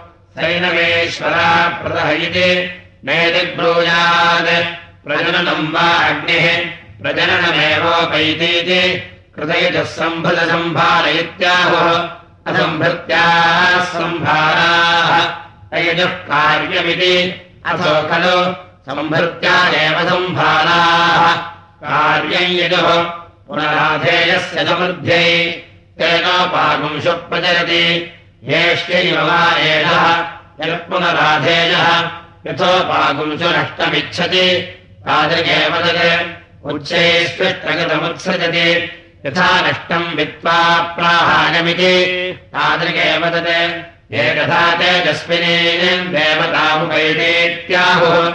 सैनवेश्वरा 0.40 1.68
प्रदहयति। 1.68 2.70
नेदिब्रूयात् 3.04 4.76
प्रजननम् 5.06 5.72
वा 5.72 5.80
अग्निः 5.80 6.60
प्रजननमेवोपैतीति। 7.02 9.02
कृतयजः 9.36 9.84
सम्भृतसम्भारयित्याहुः 9.84 12.17
असम्भृत्याः 12.48 13.84
सम्भाराः 13.84 15.78
अयजः 15.78 16.06
कार्यमिति। 16.06 17.42
अथो 17.66 18.08
खलु। 18.08 18.54
सम्भृत्या 18.88 19.68
एव 19.68 20.08
सम्भाराः 20.08 21.36
कार्यम् 21.82 22.32
यजुः। 22.32 23.10
पुनराधेयस्य 23.48 24.66
समृद्ध्यै। 24.66 25.62
तेनोपागुंशु 25.98 27.12
प्रचरति 27.12 28.12
येष्यैव 28.44 29.20
वा 29.20 29.58
एषः। 29.58 30.24
यत्पुनराधेयः 30.64 32.10
यथोपागुंशु 32.46 33.44
नष्टमिच्छति 33.44 34.74
तत्। 35.08 36.38
उच्चैस्पृष्टगतमुत्सृजति 36.64 38.92
यथा 39.26 39.60
नष्टम् 39.60 40.16
वित्त्वा 40.16 40.82
प्राहागमिति 40.82 42.04
तादृगेव 42.46 43.26
तत्। 43.26 44.14
एकथा 44.14 44.74
तेजस्विनीम् 44.74 46.08
देवतामुपैतेत्याहुः। 46.08 48.32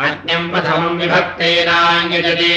अज्ञम् 0.01 0.51
प्रथमम् 0.51 0.99
विभक्तेनाङ्गजति। 0.99 2.53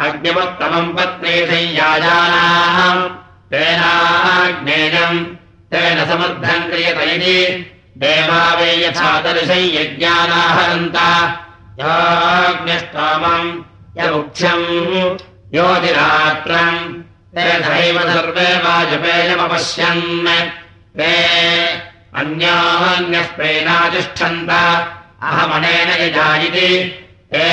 अग्निमुत्तमम् 0.00 0.94
पत्नी 0.96 1.46
संयाजानाम्। 1.46 3.08
तेनाग्नेयम् 3.50 5.24
तेन 5.72 6.04
समर्थम् 6.04 6.70
क्रियत 6.70 6.98
इति 7.00 7.70
देवा 7.98 8.54
वै 8.54 8.86
यथा 8.86 9.20
दर्शै 9.20 9.62
यज्ञानाहरन्ता। 9.62 11.30
योऽग्निस्तोमम् 11.80 13.62
यमुख्यम् 13.98 15.18
योतिरात्रम् 15.54 17.09
तेनैव 17.36 18.00
सर्वे 18.00 18.58
वाजपेयमपश्यन्। 18.58 20.28
ते 20.98 21.12
अन्योन्यस्प्रेणातिष्ठन्त 22.14 24.50
अहमनेन 25.22 25.90
यजायिति। 26.02 26.70
ते 27.32 27.44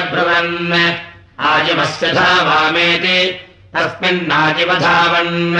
ब्रुवन्। 0.00 0.94
आजिमस्य 1.40 2.12
धावामेति। 2.12 3.18
तस्मिन्नाजिवधावन् 3.76 5.56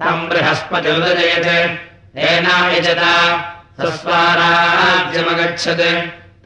तम् 0.00 0.28
बृहस्पतिर्जयत् 0.28 1.50
तेनायजत 2.16 3.02
सस्वाराज्यमगच्छत्। 3.80 5.84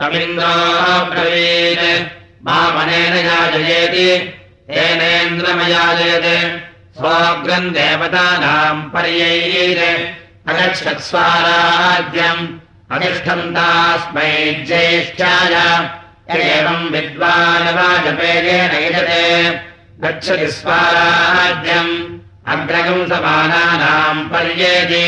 तमिन्द्रो 0.01 0.55
ब्रवीत्। 1.11 1.85
मामनेन 2.45 3.15
याजयेति 3.27 4.09
तेनेन्द्रमयाजयत्। 4.71 6.61
स्वग्रम् 6.97 7.71
देवतानाम् 7.71 8.83
पर्यैर 8.83 9.81
अगच्छत्स्वाराज्यम् 10.49 12.49
अधिष्ठन्तास्मै 12.91 14.65
ज्येष्ठाय। 14.67 15.55
एवम् 16.31 16.91
विद्वान् 16.91 17.77
वाजपेयेन 17.77 18.85
यजते 18.85 19.61
गच्छति 20.01 20.47
स्वाराज्यम् 20.47 22.19
अग्रगंसमानानाम् 22.53 24.29
पर्येति। 24.29 25.07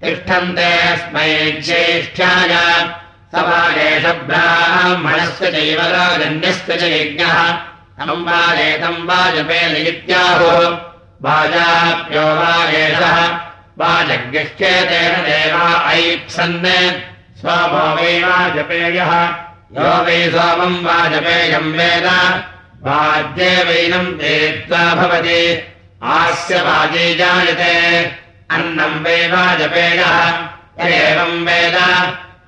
तिष्ठन्ते 0.00 0.78
अस्मै 0.78 1.60
ज्येष्ठ्याय 1.64 2.54
समादेश 3.34 4.06
ब्राह्मणस्य 4.06 5.50
चैव 5.50 5.80
राजन्यस्य 5.80 6.76
च 6.76 6.82
यज्ञः 6.82 7.73
संवादेतम् 8.00 9.06
वाजपेन 9.06 9.86
इत्याहो 9.86 10.52
वाजाप्यो 11.22 12.22
वा 12.22 12.64
एषः 12.64 13.26
वाजग्यश्चेतेन 13.78 15.12
देवा 15.22 15.92
ऐप्सन् 15.92 16.66
सोमो 17.38 17.96
वै 17.96 18.20
वाजपेयः। 18.20 19.12
यो 19.76 20.04
वै 20.04 20.30
सोमम् 20.30 20.84
वाजपेयम् 20.84 21.72
वेद। 21.72 22.06
वाद्ये 22.86 23.64
वैनम् 23.64 24.14
देत्वा 24.14 24.94
भवति। 24.94 25.72
आस्य 26.02 26.60
वाजे 26.60 27.14
जायते। 27.14 28.04
अन्नम् 28.50 29.04
वै 29.04 29.28
वाजपेयः। 29.28 30.18
एवम् 30.88 31.46
वेद। 31.46 31.76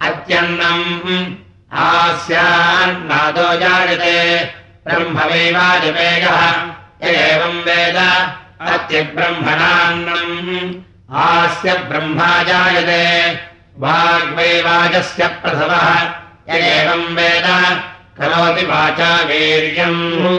अत्यन्नम् 0.02 1.34
आस्यान्नादो 1.72 3.60
जायते 3.60 4.44
ब्रह्म 4.86 5.18
वै 5.18 5.50
वाजपेयः 5.50 7.10
एवम् 7.10 7.60
वेद 7.60 8.28
अत्यब्रह्मणान्नम्। 8.60 10.74
आस्य 11.12 11.72
ब्रह्मा 11.72 12.42
जायते 12.42 13.38
वाग्वैवाजस्य 13.78 15.26
प्रथमः। 15.26 16.56
एवम् 16.56 17.16
वेद 17.16 17.80
करोति 18.18 18.66
वाचा 18.66 19.24
वीर्यम् 19.24 20.38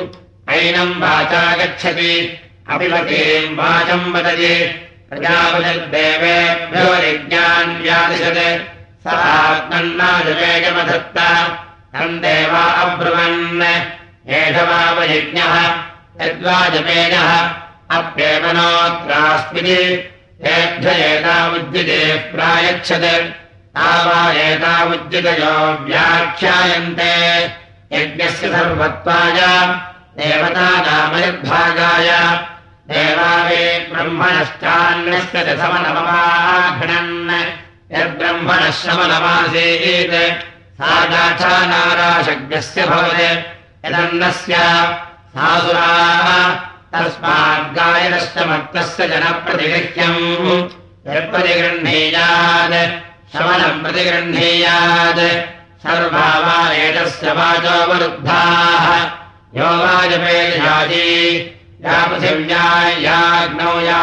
ऐनम् 0.49 1.01
वाचा 1.01 1.55
गच्छति 1.55 2.39
अपिवतीम् 2.69 3.57
वाचम् 3.57 4.13
वदति। 4.13 4.75
प्रजापतिर्देवेभ्यो 5.09 7.07
यज्ञान् 7.07 7.81
व्यादिशत्। 7.81 9.03
स 9.03 9.07
आत्मन्नाजवेगमधत्त 9.07 11.17
तम् 11.93 12.19
देवा 12.19 12.59
अब्रुवन् 12.59 13.96
एष 14.35 14.55
वावयज्ञः 14.67 15.55
यद्वाजपेयः 16.21 17.31
अप्येवनोत्रास्मिति 17.97 19.79
तेभ्य 20.43 20.89
एतावुद्युते 21.09 22.01
प्रायच्छत्। 22.31 23.05
तावा 23.77 24.19
एतावुद्युतयो 24.47 25.53
व्याख्यायन्ते। 25.85 27.13
यज्ञस्य 27.95 28.47
सर्वत्वाय 28.53 29.39
देवतानामनिर्भागाय 30.19 32.09
देवावे 32.91 33.63
ब्रह्मणश्चान्यस्य 33.91 35.37
च 35.47 35.59
समनममाघ्नन् 35.59 37.15
यद्ब्रह्मणः 37.95 38.71
शमनमासीत् 38.79 40.17
सा 40.79 40.93
गाथा 41.11 41.53
नाराशज्ञस्य 41.71 42.85
भवति 42.85 43.29
यदन्नस्य 43.85 44.55
सासुराः 45.33 46.27
तस्माद्गायनश्च 46.93 48.37
मत्तस्य 48.47 49.07
जनप्रतिगृह्यम्। 49.07 50.69
यत्प्रतिगृह्णीयात् 51.09 52.77
शमनम् 53.33 53.81
प्रतिगृह्णीयात्। 53.83 55.21
सर्वा 55.83 56.27
वा 56.39 56.73
एतस्य 56.73 57.31
वाचोऽवरुद्धाः 57.31 58.87
यो 59.57 59.69
वाजपेयाजी 59.83 61.37
या 61.85 61.97
पृथिव्या 62.07 62.65
याग्नौ 63.07 63.79
या 63.79 63.99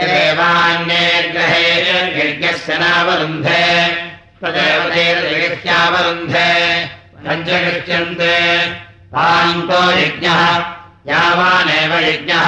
यदेवान्यैर्ग्रहेर्यज्ञस्य 0.00 2.72
नावरुन्धे 2.82 3.62
तदेवतैर्जगृह्यावरुन्धे 4.42 6.50
पञ्चगृह्यन्ते 7.24 8.34
पान्तो 9.14 9.80
यज्ञः 10.00 10.42
यावानेव 11.10 11.92
यज्ञः 12.08 12.46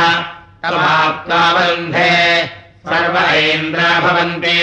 समाप्त्वावरुन्धे 0.64 2.12
सर्व 2.90 3.16
ऐन्द्रा 3.22 3.88
भवन्ति 4.04 4.58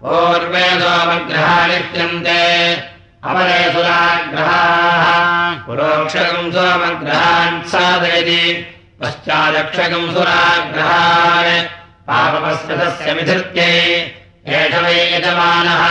पूर्वे 0.00 0.60
सोमग्रहालिप्यन्ते 0.60 2.82
अपरे 3.24 3.72
सुराग्रहाः। 3.72 5.52
पुरोक्षकम् 5.52 6.52
सोमग्रहान् 6.52 7.62
साधयति। 7.62 8.66
पश्चादक्षकम् 9.02 10.14
सुराग्रहान्। 10.14 11.66
पापमस्य 12.10 12.76
तस्य 12.76 13.12
विधृत्यै 13.12 14.14
एष 14.46 14.74
वै 14.74 15.16
यजमानः 15.16 15.82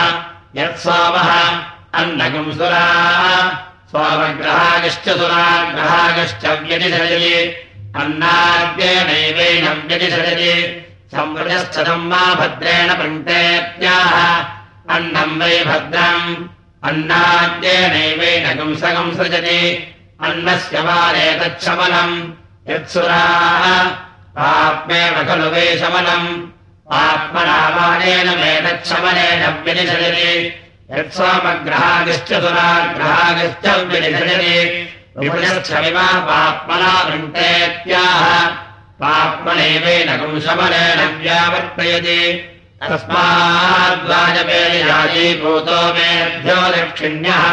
यत्सोमः 0.62 1.30
अन्नकम् 1.94 2.52
सुराः। 2.52 3.48
सोमग्रहागश्च 3.92 5.08
सुराग्रहागश्च 5.08 6.44
व्यतिसरति 6.44 7.34
अन्नाद्येनैवैनम् 7.96 9.88
व्यतिसरति 9.88 10.52
संवृजश्चदम् 11.16 12.08
मा 12.08 12.34
भद्रेण 12.34 12.94
पङ्क्तेत्याह। 12.94 14.42
अन्नम् 14.96 15.40
वै 15.40 15.64
भद्रम्। 15.64 16.48
अन्नाद्येनैवैनकम् 16.84 18.76
सगम् 18.76 19.14
सृजति। 19.14 19.88
अन्नस्य 20.20 20.80
वारेतच्छमलम् 20.80 22.32
यत्सुराः 22.70 23.90
आत्मेव 24.38 25.26
खलु 25.28 25.50
वे 25.50 25.78
शमनम् 25.78 26.46
आत्मनामानेन 26.90 28.28
मेतच्छमनेन 28.38 29.42
व्यनिषजति 29.64 30.30
यत्स्वामग्रहादिश्च 30.90 32.30
सुराग्रहादिश्च 32.42 33.66
व्यनिषजति 33.90 34.56
कुंशमनेन 40.20 41.00
व्यावर्तयति। 41.20 42.22
तस्माद्वाजपेयीभूतो 42.82 45.80
मेभ्यो 45.94 46.58
दक्षिण्यः 46.74 47.44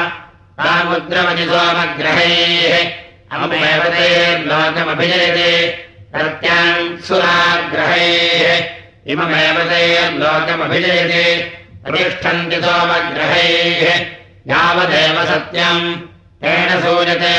रामुद्रमणि 0.60 1.46
सोमग्रहैः। 1.52 2.74
तैर्लोकमभिजयते 3.94 5.52
प्रत्यान् 6.14 6.98
सुराग्रहैः 7.08 8.79
इममेव 9.08 9.70
तैर्लोकमभिजयते 9.70 11.52
प्रतिष्ठन्ति 11.86 12.56
सोमग्रहैः। 12.56 14.06
यावदेव 14.48 15.26
सत्यम्। 15.26 15.96
तेन 16.42 16.82
सूयते। 16.82 17.38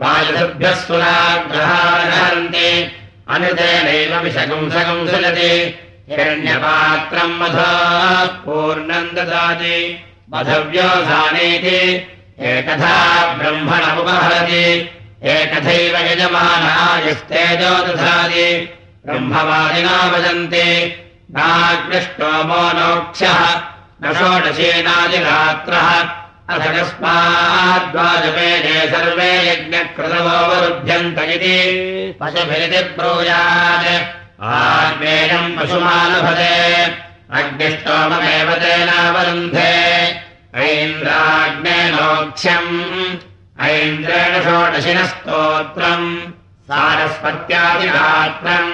वायुभ्यः 0.00 0.74
सुराग्रहारहन्ति 0.74 2.92
अनुतेनैव 3.28 4.20
विषगुंसगुंसलति 4.20 5.78
हिरण्यपात्रम् 6.10 7.40
मधा 7.40 8.26
पूर्णम् 8.26 9.16
ददाति। 9.16 10.04
मधव्योधानेति 10.32 12.08
एकथा 12.40 13.32
ब्रह्मणमुपहरति। 13.32 14.90
एकथैव 15.24 16.06
यजमानायस्तेजो 16.06 17.86
दधाति 17.86 18.74
ब्रह्मवादिना 19.06 20.06
वदन्ति 20.06 20.94
नाग्निष्टोमो 21.30 22.52
नोक्ष्यः 22.52 23.62
न 24.04 24.12
षोडशीनादिरात्रः 24.12 26.54
अथ 26.54 26.58
कस्माद्वाजपेये 26.58 28.88
सर्वे 28.88 29.52
यज्ञकृतवोपरुध्यन्त 29.52 31.18
इति। 31.18 32.18
पशुभिरिति 32.20 32.82
ब्रूयात्। 32.82 34.42
आत्मेयम् 34.42 35.58
पशुमालभते। 35.58 36.94
अग्निष्टोममेव 37.32 38.52
तेनावरुन्धे। 38.52 40.16
ऐन्द्राग्नेनोक्ष्यम्। 40.56 43.16
ऐन्द्रेण 43.60 44.42
षोडशिनस्तोत्रम् 44.42 46.39
सारस्वत्यादिरात्रम् 46.70 48.72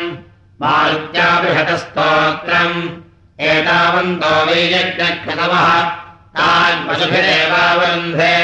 मारुत्याबृहतस्तोत्रम्। 0.62 2.76
एतावन्तो 3.50 4.32
वैयज्ञकृतवः 4.48 5.68
तान् 6.36 6.84
पशुभिरेवावरुन्धे 6.88 8.36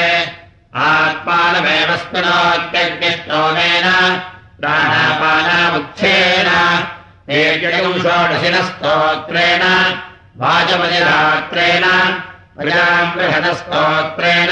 आत्मानमेव 0.87 1.89
प्राणापानामुच्छेन 4.59 6.49
षोडशिनस्तोत्रेण 8.03 9.63
वाचमनिरात्रेण 10.41 11.85
प्रजाम् 12.57 13.13
बृहदस्तोत्रेण 13.15 14.51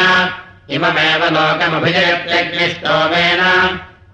इममेव 0.76 1.22
लोकमभिजयत्यग्निष्टोमेन 1.36 3.42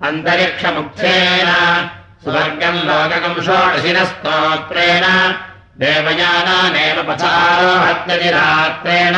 अन्तरिक्षमुक्षेन 0.04 1.90
सुवर्गम् 2.24 2.76
लोककम् 2.76 3.46
षोडशिनस्तोत्रेण। 3.46 5.34
देवयानानेव 5.80 7.04
पथारोहत्यतिरात्रेण। 7.04 9.16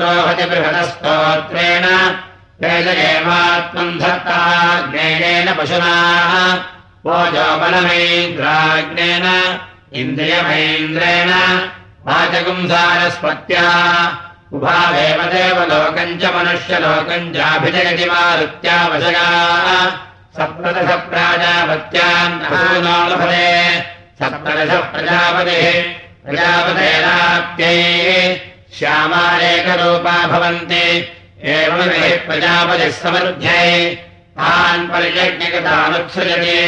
रोहति 0.00 0.44
बृहदस्तोत्रेण। 0.44 2.14
तेजयेवात्मम् 2.62 3.98
धत्ता 3.98 4.90
ज्ञेयेन 4.90 5.54
पशुनाः। 5.54 6.58
ओजोबलमैन्द्राग्नेन। 7.06 9.58
इन्द्रियमैन्द्रेण। 9.94 11.34
वाचकुंसारस्पत्या 12.06 13.62
उभावेव 14.54 15.20
देवलोकम् 15.34 16.18
च 16.20 16.24
मनुष्यलोकम् 16.34 17.32
चाभिजयति 17.34 18.04
मारुत्यावशगा 18.10 19.26
सप्तदश 20.36 20.90
असूनालभते 22.52 23.48
सप्तदश 24.20 24.72
प्रजापतिः 24.92 25.66
प्रजापतेराप्त्यै 26.24 27.74
श्यामारेकरूपा 28.78 30.16
भवन्ति। 30.32 30.86
एवमेव 31.56 32.16
प्रजापतिः 32.26 32.96
समृद्ध्यै 33.02 33.94
तान् 34.38 34.88
परियज्ञकतानुत्सृजति। 34.92 36.58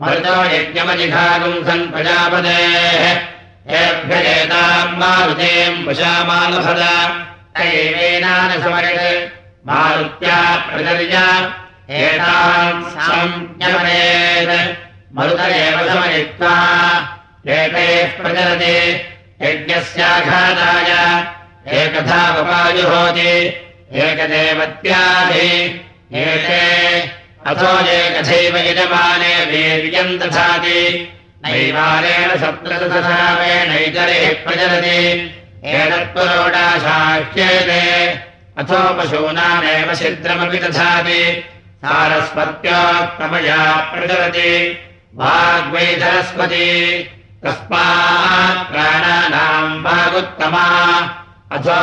मरुतो 0.00 0.36
यज्ञमजिघागुम् 0.54 1.64
सन् 1.66 1.90
प्रजापतेः 1.92 3.31
एभ्यजेताम् 3.70 4.98
मारुतेम् 4.98 5.86
वशामालभद। 5.86 6.82
तैवेनानसमरित् 7.58 9.30
मारुत्या 9.66 10.56
प्रचर्य। 10.56 11.16
एतान् 11.90 12.84
संज्ञमनेत् 12.84 14.78
मरुत 15.16 15.40
एव 15.40 15.78
समयित्वा 15.78 16.54
एकैः 17.48 18.22
प्रचरति 18.22 19.00
यज्ञस्याघाताय। 19.42 20.90
एकथा 21.78 22.34
वपाजुहोति 22.34 23.46
एकदेवत्यादि। 23.92 25.80
एते 26.14 26.98
अथो 27.46 27.86
एकथैव 27.86 28.56
यजमाने 28.56 29.44
वीर्यम् 29.44 30.18
दधाति 30.18 31.11
नैवारेण 31.46 32.28
सप्तदशसावेणैतरेः 32.28 34.44
प्रचलति। 34.44 35.30
एतत्पुरोडाशाख्येते 35.64 37.82
अथो 38.58 38.94
पशूनामेव 38.94 39.94
छिद्रमपि 39.94 40.58
दधाति। 40.58 41.44
सारस्वत्योत्तमया 41.84 43.74
प्रचलति। 43.74 44.78
वाग्वैधरस्पति 45.14 46.66
तस्मात् 47.44 48.72
प्राणानाम् 48.72 49.84
वागुत्तमा 49.84 50.66
अथो 51.52 51.80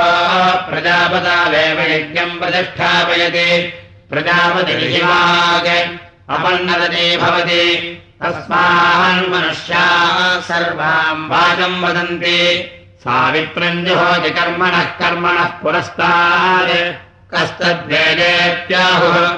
प्रजापतावेव 0.70 1.92
यज्ञम् 1.92 2.40
प्रतिष्ठापयति। 2.40 3.74
प्रजापतिर्हिवाग् 4.10 5.70
अपन्नदती 6.30 7.18
भवति 7.18 7.66
तस्मान्मनुष्याः 8.24 10.40
सर्वाम् 10.40 11.30
वाचम् 11.30 11.84
वदन्ति। 11.84 12.72
सावित्रम् 13.00 13.86
जुहोति 13.86 14.30
कर्मणः 14.30 14.84
कर्मणः 14.84 15.44
पुरस्तात्। 15.44 16.96
कस्तद्वेदेत्याहुः 17.36 19.36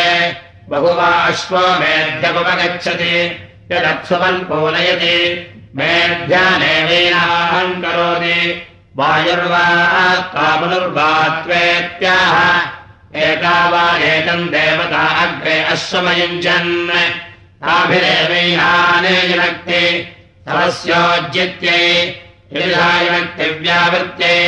बहुवा 0.68 1.04
अश्वमेध्यमुपगच्छति 1.04 3.14
यदप्सुवन् 3.72 4.38
पूनयति 4.38 5.18
मेध्यानेवीनाहम् 5.76 7.82
करोति। 7.82 8.38
वायुर्वा 8.96 9.66
कामनुर्वा 10.14 11.28
त्वेत्याह 11.28 12.75
एका 13.16 13.58
वा 13.70 13.86
एतम् 13.98 14.50
देवता 14.54 15.02
अग्रे 15.22 15.56
अश्वमयुञ्जन्। 15.72 16.72
ताभिरेवैनाने 17.62 19.16
विनक्ति 19.28 19.84
तवस्योज्यत्यै 20.46 21.84
विनक्तिव्यावृत्यै 22.52 24.40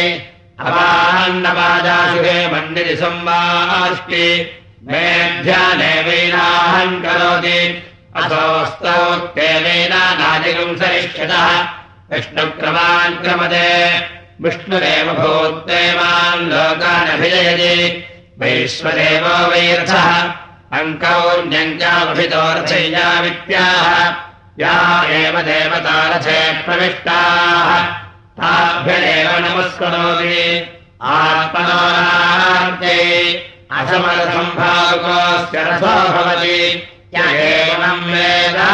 अवान्नपादाशुभे 0.60 2.36
मन्दिरि 2.52 2.94
संवाष्टि 2.96 4.26
मेध्यानेवैनाहम् 4.88 7.02
करोति। 7.02 7.60
असोस्तौत्येवेनादिकम् 8.16 10.76
सरिष्यतः 10.76 11.46
विष्णुक्रमान् 12.12 13.18
क्रमदे 13.22 13.72
विष्णुरेव 14.42 15.06
भूत्तेवान् 15.20 16.48
लोकानभिजयति 16.52 17.74
वैश्वदेवो 18.40 19.46
वैरथः। 19.46 20.32
अङ्कौन्यङ्कामभितोऽर्थया 20.78 23.20
विद्याः 23.20 24.14
या 24.60 25.06
एव 25.10 25.40
देवतारथे 25.40 26.62
प्रविष्टाः। 26.62 27.84
ताभ्यदेव 28.40 29.38
नमस्करोति 29.38 30.66
आत्मनोरार्थे। 31.02 32.98
असमरसम्भावकोऽस्य 33.72 35.62
रसो 35.62 35.86
भवति। 35.86 36.88
एवम् 37.16 38.04
वेदा 38.04 38.68